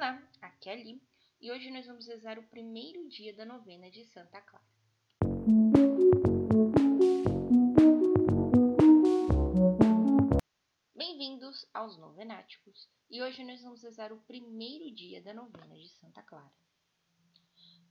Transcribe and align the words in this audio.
Olá, 0.00 0.18
aqui 0.40 0.70
é 0.70 0.72
a 0.72 0.76
Li 0.76 0.98
e 1.42 1.52
hoje 1.52 1.70
nós 1.70 1.86
vamos 1.86 2.06
rezar 2.06 2.38
o 2.38 2.48
primeiro 2.48 3.06
dia 3.10 3.36
da 3.36 3.44
novena 3.44 3.90
de 3.90 4.02
Santa 4.06 4.40
Clara. 4.40 4.64
Bem-vindos 10.96 11.68
aos 11.74 11.98
Novenáticos 11.98 12.88
e 13.10 13.20
hoje 13.20 13.44
nós 13.44 13.60
vamos 13.60 13.82
rezar 13.82 14.10
o 14.10 14.22
primeiro 14.22 14.90
dia 14.90 15.22
da 15.22 15.34
novena 15.34 15.76
de 15.76 15.90
Santa 15.90 16.22
Clara. 16.22 16.50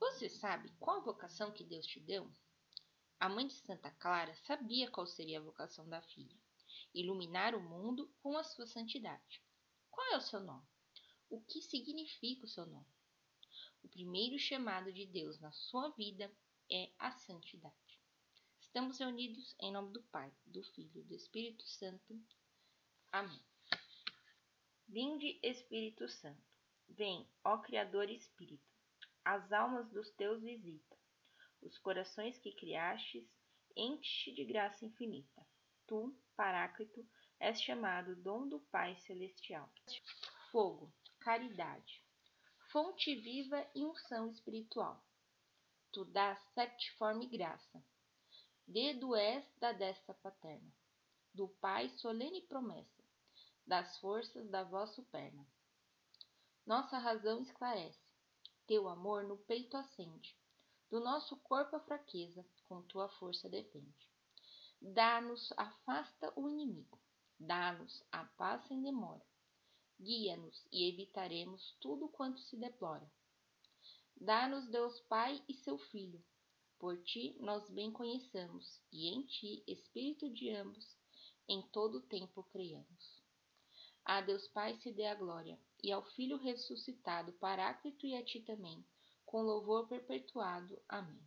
Você 0.00 0.30
sabe 0.30 0.72
qual 0.80 1.00
a 1.00 1.04
vocação 1.04 1.52
que 1.52 1.62
Deus 1.62 1.86
te 1.86 2.00
deu? 2.00 2.26
A 3.20 3.28
mãe 3.28 3.46
de 3.46 3.52
Santa 3.52 3.90
Clara 3.90 4.34
sabia 4.46 4.90
qual 4.90 5.06
seria 5.06 5.40
a 5.40 5.44
vocação 5.44 5.86
da 5.86 6.00
filha: 6.00 6.38
iluminar 6.94 7.54
o 7.54 7.60
mundo 7.60 8.10
com 8.22 8.38
a 8.38 8.44
sua 8.44 8.66
santidade. 8.66 9.42
Qual 9.90 10.14
é 10.14 10.16
o 10.16 10.22
seu 10.22 10.40
nome? 10.40 10.66
O 11.30 11.42
que 11.42 11.60
significa 11.60 12.46
o 12.46 12.48
seu 12.48 12.64
nome? 12.64 12.86
O 13.82 13.88
primeiro 13.88 14.38
chamado 14.38 14.90
de 14.90 15.04
Deus 15.04 15.38
na 15.40 15.52
sua 15.52 15.90
vida 15.90 16.32
é 16.70 16.90
a 16.98 17.12
santidade. 17.12 18.00
Estamos 18.58 18.98
reunidos 18.98 19.54
em 19.60 19.70
nome 19.70 19.92
do 19.92 20.02
Pai, 20.04 20.32
do 20.46 20.62
Filho 20.62 21.00
e 21.00 21.04
do 21.04 21.14
Espírito 21.14 21.66
Santo. 21.66 22.18
Amém. 23.12 23.42
Vinde, 24.88 25.38
Espírito 25.42 26.08
Santo. 26.08 26.42
Vem, 26.88 27.28
ó 27.44 27.58
Criador 27.58 28.08
Espírito. 28.08 28.66
As 29.22 29.52
almas 29.52 29.90
dos 29.90 30.10
teus 30.12 30.42
visita. 30.42 30.96
Os 31.60 31.76
corações 31.76 32.38
que 32.38 32.52
criastes, 32.52 33.28
enche 33.76 34.32
de 34.32 34.46
graça 34.46 34.86
infinita. 34.86 35.46
Tu, 35.86 36.16
Paráclito, 36.34 37.06
és 37.38 37.60
chamado 37.60 38.16
dom 38.16 38.48
do 38.48 38.60
Pai 38.60 38.96
Celestial. 39.00 39.70
Fogo, 40.50 40.90
caridade, 41.20 42.04
fonte 42.70 43.14
viva 43.16 43.66
e 43.74 43.84
unção 43.84 44.30
espiritual. 44.30 45.02
Tu 45.92 46.04
dás 46.04 46.38
septiforme 46.54 47.26
graça. 47.26 47.82
Dedo 48.66 49.16
és 49.16 49.44
da 49.58 49.72
destra 49.72 50.14
paterna, 50.14 50.70
do 51.34 51.48
Pai 51.48 51.88
solene 51.98 52.42
promessa, 52.42 53.02
das 53.66 53.98
forças 53.98 54.48
da 54.50 54.62
vossa 54.62 55.02
perna. 55.10 55.46
Nossa 56.66 56.98
razão 56.98 57.42
esclarece, 57.42 58.06
teu 58.66 58.88
amor 58.88 59.24
no 59.24 59.38
peito 59.38 59.76
acende, 59.76 60.36
do 60.90 61.00
nosso 61.00 61.36
corpo 61.38 61.76
a 61.76 61.80
fraqueza, 61.80 62.46
com 62.68 62.82
tua 62.82 63.08
força 63.08 63.48
defende. 63.48 64.08
Dá-nos, 64.80 65.52
afasta 65.56 66.32
o 66.36 66.48
inimigo, 66.48 67.00
dá-nos 67.40 68.04
a 68.12 68.24
paz 68.24 68.66
sem 68.68 68.82
demora 68.82 69.26
guia-nos 70.00 70.66
e 70.70 70.88
evitaremos 70.88 71.76
tudo 71.80 72.08
quanto 72.08 72.40
se 72.40 72.56
deplora. 72.56 73.10
Dá-nos 74.20 74.66
Deus 74.68 75.00
Pai 75.02 75.42
e 75.48 75.54
seu 75.54 75.78
Filho. 75.78 76.22
Por 76.78 77.02
ti 77.02 77.36
nós 77.40 77.68
bem 77.70 77.90
conheçamos, 77.90 78.80
e 78.92 79.08
em 79.08 79.26
ti, 79.26 79.64
Espírito 79.66 80.30
de 80.30 80.50
ambos, 80.50 80.96
em 81.48 81.62
todo 81.72 82.00
tempo 82.02 82.42
creiamos. 82.44 83.22
A 84.04 84.20
Deus 84.20 84.46
Pai 84.48 84.76
se 84.76 84.92
dê 84.92 85.06
a 85.06 85.14
glória, 85.14 85.58
e 85.82 85.90
ao 85.90 86.04
Filho 86.12 86.36
ressuscitado, 86.36 87.32
Paráclito 87.34 88.06
e 88.06 88.14
a 88.14 88.24
ti 88.24 88.40
também, 88.40 88.84
com 89.26 89.42
louvor 89.42 89.88
perpetuado. 89.88 90.80
Amém. 90.88 91.20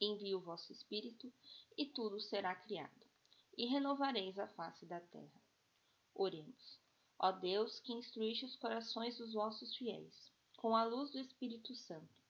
Envie 0.00 0.34
o 0.34 0.40
vosso 0.40 0.72
Espírito, 0.72 1.32
e 1.76 1.86
tudo 1.86 2.20
será 2.20 2.54
criado, 2.54 3.06
e 3.56 3.66
renovareis 3.66 4.38
a 4.38 4.48
face 4.48 4.84
da 4.86 5.00
terra. 5.00 5.42
Oremos. 6.14 6.85
Ó 7.18 7.32
Deus, 7.32 7.80
que 7.80 7.94
instruíste 7.94 8.44
os 8.44 8.56
corações 8.56 9.16
dos 9.16 9.32
vossos 9.32 9.74
fiéis, 9.74 10.30
com 10.58 10.76
a 10.76 10.84
luz 10.84 11.10
do 11.10 11.18
Espírito 11.18 11.74
Santo, 11.74 12.22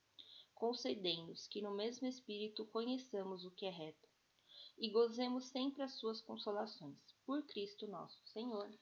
concedei-nos 0.55 1.45
que 1.45 1.61
no 1.61 1.71
mesmo 1.71 2.07
Espírito 2.07 2.65
conheçamos 2.67 3.43
o 3.43 3.51
que 3.51 3.65
é 3.65 3.69
reto 3.69 4.07
e 4.77 4.89
gozemos 4.89 5.45
sempre 5.49 5.83
as 5.83 5.91
suas 5.95 6.21
consolações. 6.21 6.97
Por 7.25 7.45
Cristo 7.47 7.85
nosso 7.85 8.25
Senhor. 8.27 8.73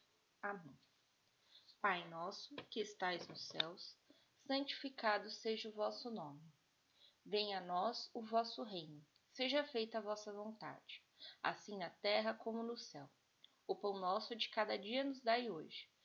Amém. 0.43 0.77
Pai 1.81 2.07
nosso, 2.07 2.55
que 2.69 2.81
estais 2.81 3.27
nos 3.27 3.41
céus, 3.41 3.97
santificado 4.45 5.31
seja 5.31 5.69
o 5.69 5.73
vosso 5.73 6.11
nome. 6.11 6.53
Venha 7.25 7.57
a 7.57 7.65
nós 7.65 8.11
o 8.13 8.21
vosso 8.21 8.61
reino. 8.61 9.03
Seja 9.31 9.63
feita 9.63 9.97
a 9.97 10.01
vossa 10.01 10.31
vontade, 10.31 11.03
assim 11.41 11.79
na 11.79 11.89
terra 11.89 12.35
como 12.35 12.61
no 12.61 12.77
céu. 12.77 13.09
O 13.65 13.75
pão 13.75 13.99
nosso 13.99 14.35
de 14.35 14.49
cada 14.49 14.77
dia 14.77 15.03
nos 15.03 15.19
dai 15.19 15.49
hoje 15.49 15.89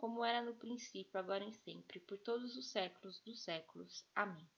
como 0.00 0.24
era 0.24 0.40
no 0.40 0.54
princípio, 0.54 1.20
agora 1.20 1.44
e 1.44 1.52
sempre, 1.52 2.00
por 2.00 2.16
todos 2.16 2.56
os 2.56 2.70
séculos 2.70 3.20
dos 3.20 3.42
séculos. 3.42 4.02
Amém. 4.14 4.48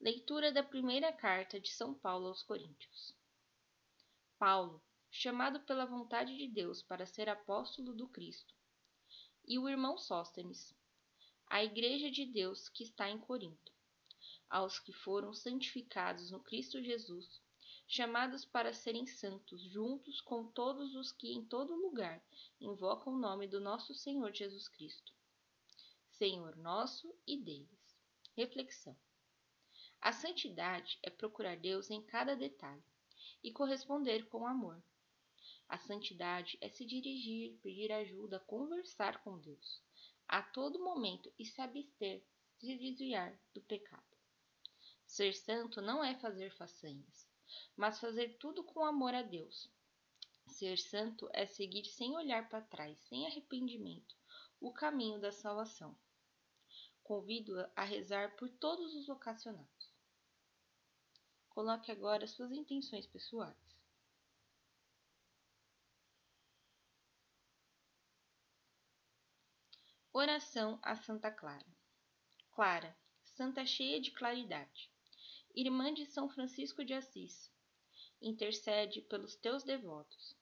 Leitura 0.00 0.50
da 0.50 0.62
primeira 0.62 1.12
carta 1.12 1.60
de 1.60 1.70
São 1.70 1.92
Paulo 1.92 2.28
aos 2.28 2.42
Coríntios. 2.42 3.14
Paulo, 4.38 4.82
chamado 5.10 5.60
pela 5.60 5.84
vontade 5.84 6.34
de 6.38 6.48
Deus 6.48 6.82
para 6.82 7.04
ser 7.04 7.28
apóstolo 7.28 7.92
do 7.92 8.08
Cristo, 8.08 8.54
e 9.46 9.58
o 9.58 9.68
irmão 9.68 9.98
Sóstenes, 9.98 10.74
a 11.46 11.62
igreja 11.62 12.10
de 12.10 12.24
Deus 12.24 12.70
que 12.70 12.84
está 12.84 13.10
em 13.10 13.18
Corinto, 13.18 13.74
aos 14.48 14.78
que 14.78 14.92
foram 14.92 15.34
santificados 15.34 16.30
no 16.30 16.42
Cristo 16.42 16.82
Jesus, 16.82 17.42
chamados 17.88 18.44
para 18.44 18.74
serem 18.74 19.06
santos, 19.06 19.62
juntos 19.62 20.20
com 20.20 20.46
todos 20.46 20.94
os 20.94 21.10
que 21.10 21.32
em 21.32 21.42
todo 21.42 21.74
lugar 21.74 22.22
invocam 22.60 23.14
o 23.14 23.18
nome 23.18 23.48
do 23.48 23.58
nosso 23.58 23.94
Senhor 23.94 24.30
Jesus 24.32 24.68
Cristo. 24.68 25.12
Senhor 26.10 26.54
nosso 26.56 27.12
e 27.26 27.36
deles. 27.36 27.96
Reflexão. 28.36 28.94
A 30.00 30.12
santidade 30.12 30.98
é 31.02 31.08
procurar 31.08 31.56
Deus 31.56 31.90
em 31.90 32.02
cada 32.02 32.36
detalhe 32.36 32.84
e 33.42 33.50
corresponder 33.50 34.28
com 34.28 34.46
amor. 34.46 34.80
A 35.66 35.78
santidade 35.78 36.58
é 36.60 36.68
se 36.68 36.84
dirigir, 36.84 37.58
pedir 37.62 37.90
ajuda, 37.90 38.38
conversar 38.40 39.22
com 39.22 39.38
Deus 39.38 39.82
a 40.28 40.42
todo 40.42 40.78
momento 40.78 41.32
e 41.38 41.44
se 41.44 41.58
abster, 41.60 42.22
se 42.58 42.76
desviar 42.76 43.40
do 43.54 43.62
pecado. 43.62 44.04
Ser 45.06 45.32
santo 45.34 45.80
não 45.80 46.04
é 46.04 46.14
fazer 46.18 46.52
façanhas, 46.52 47.27
mas 47.76 48.00
fazer 48.00 48.36
tudo 48.38 48.64
com 48.64 48.84
amor 48.84 49.14
a 49.14 49.22
Deus. 49.22 49.70
Ser 50.46 50.78
santo 50.78 51.28
é 51.32 51.46
seguir 51.46 51.84
sem 51.84 52.16
olhar 52.16 52.48
para 52.48 52.62
trás, 52.62 52.98
sem 53.00 53.26
arrependimento, 53.26 54.16
o 54.60 54.72
caminho 54.72 55.20
da 55.20 55.30
salvação. 55.30 55.96
Convido-a 57.02 57.70
a 57.76 57.84
rezar 57.84 58.34
por 58.36 58.48
todos 58.48 58.94
os 58.94 59.06
vocacionados. 59.06 59.92
Coloque 61.50 61.90
agora 61.90 62.26
suas 62.26 62.52
intenções 62.52 63.06
pessoais. 63.06 63.56
Oração 70.12 70.78
a 70.82 70.96
Santa 70.96 71.30
Clara. 71.30 71.66
Clara, 72.50 72.96
santa 73.24 73.64
cheia 73.64 74.00
de 74.00 74.10
claridade 74.10 74.90
irmã 75.60 75.92
de 75.92 76.06
São 76.06 76.28
Francisco 76.28 76.84
de 76.84 76.94
Assis, 76.94 77.52
intercede 78.22 79.02
pelos 79.02 79.34
teus 79.34 79.64
devotos, 79.64 80.36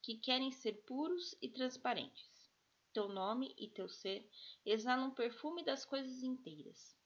que 0.00 0.16
querem 0.16 0.50
ser 0.50 0.82
puros 0.86 1.36
e 1.42 1.48
transparentes. 1.50 2.50
Teu 2.90 3.06
nome 3.06 3.54
e 3.58 3.68
teu 3.68 3.86
ser 3.86 4.26
exalam 4.64 5.08
o 5.08 5.14
perfume 5.14 5.62
das 5.62 5.84
coisas 5.84 6.22
inteiras, 6.22 6.96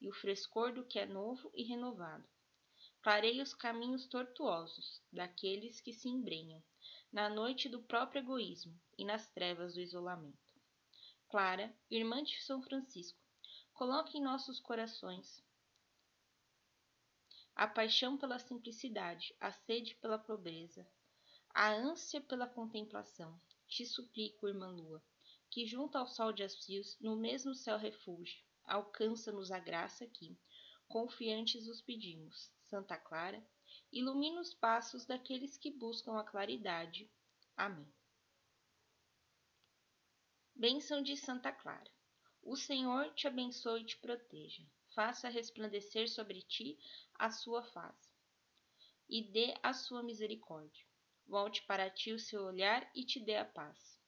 e 0.00 0.08
o 0.08 0.14
frescor 0.14 0.72
do 0.72 0.84
que 0.84 0.96
é 0.96 1.04
novo 1.04 1.50
e 1.56 1.64
renovado. 1.64 2.24
Clareia 3.02 3.42
os 3.42 3.52
caminhos 3.52 4.06
tortuosos 4.06 5.02
daqueles 5.12 5.80
que 5.80 5.92
se 5.92 6.08
embrenham 6.08 6.62
na 7.12 7.28
noite 7.28 7.68
do 7.68 7.82
próprio 7.82 8.20
egoísmo 8.20 8.80
e 8.96 9.04
nas 9.04 9.28
trevas 9.32 9.74
do 9.74 9.80
isolamento. 9.80 10.38
Clara, 11.28 11.76
irmã 11.90 12.22
de 12.22 12.40
São 12.44 12.62
Francisco, 12.62 13.18
coloque 13.72 14.18
em 14.18 14.22
nossos 14.22 14.60
corações 14.60 15.42
a 17.54 17.66
paixão 17.66 18.16
pela 18.16 18.38
simplicidade, 18.38 19.34
a 19.40 19.52
sede 19.52 19.94
pela 19.96 20.18
pobreza, 20.18 20.86
a 21.54 21.70
ânsia 21.70 22.20
pela 22.20 22.46
contemplação. 22.46 23.38
Te 23.68 23.84
suplico, 23.86 24.48
irmã 24.48 24.68
Lua, 24.68 25.02
que 25.50 25.66
junto 25.66 25.96
ao 25.96 26.06
sol 26.06 26.32
de 26.32 26.42
Assis, 26.42 26.98
no 27.00 27.16
mesmo 27.16 27.54
céu 27.54 27.76
refúgio, 27.76 28.42
alcança-nos 28.64 29.50
a 29.50 29.58
graça 29.58 30.06
que, 30.06 30.38
confiantes 30.88 31.68
os 31.68 31.80
pedimos. 31.80 32.50
Santa 32.62 32.96
Clara, 32.96 33.44
ilumina 33.90 34.40
os 34.40 34.54
passos 34.54 35.04
daqueles 35.04 35.56
que 35.58 35.70
buscam 35.70 36.18
a 36.18 36.24
claridade. 36.24 37.10
Amém. 37.56 37.92
Bênção 40.54 41.02
de 41.02 41.16
Santa 41.16 41.52
Clara. 41.52 41.90
O 42.42 42.56
Senhor 42.56 43.12
te 43.14 43.26
abençoe 43.26 43.82
e 43.82 43.86
te 43.86 43.96
proteja. 43.98 44.62
Faça 44.94 45.28
resplandecer 45.28 46.08
sobre 46.08 46.42
ti 46.42 46.78
a 47.14 47.30
sua 47.30 47.62
face 47.62 48.10
e 49.08 49.22
dê 49.22 49.54
a 49.62 49.72
sua 49.72 50.02
misericórdia. 50.02 50.86
Volte 51.26 51.62
para 51.62 51.90
ti 51.90 52.12
o 52.12 52.18
seu 52.18 52.42
olhar 52.44 52.90
e 52.94 53.04
te 53.04 53.20
dê 53.20 53.36
a 53.36 53.44
paz. 53.44 54.00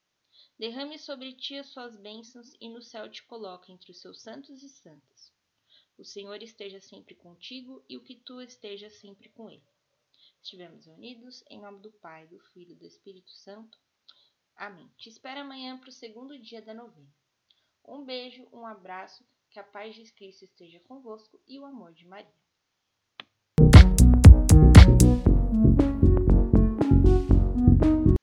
Derrame 0.59 0.99
sobre 0.99 1.33
ti 1.33 1.57
as 1.57 1.69
suas 1.69 1.97
bênçãos 1.97 2.55
e 2.61 2.69
no 2.69 2.83
céu 2.83 3.11
te 3.11 3.23
coloque 3.23 3.73
entre 3.73 3.91
os 3.91 4.01
seus 4.01 4.21
santos 4.21 4.63
e 4.63 4.69
santas. 4.69 5.33
O 5.97 6.05
Senhor 6.05 6.43
esteja 6.43 6.81
sempre 6.81 7.15
contigo 7.15 7.85
e 7.89 7.97
o 7.97 8.03
que 8.03 8.17
tu 8.17 8.41
esteja 8.41 8.91
sempre 8.91 9.29
com 9.31 9.49
ele. 9.49 9.67
Estivemos 10.43 10.87
unidos 10.87 11.43
em 11.49 11.61
nome 11.61 11.81
do 11.81 11.91
Pai, 11.93 12.27
do 12.27 12.39
Filho 12.39 12.73
e 12.73 12.77
do 12.77 12.87
Espírito 12.87 13.31
Santo. 13.31 13.79
Amém. 14.57 14.89
Te 14.97 15.09
espero 15.09 15.41
amanhã 15.41 15.79
para 15.79 15.89
o 15.89 15.93
segundo 15.93 16.39
dia 16.39 16.61
da 16.61 16.75
novena. 16.75 17.13
Um 17.85 18.05
beijo, 18.05 18.47
um 18.53 18.67
abraço, 18.67 19.25
que 19.55 19.61
a 19.61 19.63
paz 19.63 19.95
de 19.95 20.13
Cristo 20.13 20.45
esteja 20.45 20.81
convosco 20.81 21.41
e 21.47 21.61
o 21.61 21.65
amor 21.65 21.93
de 21.93 22.05
Maria. 22.05 22.44